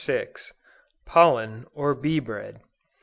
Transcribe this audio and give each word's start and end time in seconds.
POLLEN, 1.05 1.67
OR 1.75 1.93
BEE 1.93 2.17
BREAD. 2.21 2.61